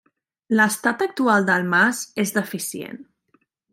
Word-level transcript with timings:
L’estat 0.59 1.03
actual 1.07 1.45
del 1.49 1.67
mas, 1.75 1.99
és 2.25 2.33
deficient. 2.39 2.99